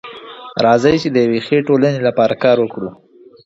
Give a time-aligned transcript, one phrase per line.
[0.65, 2.89] راځئ چي د يوې ښې ټولني لپاره کار وکړو.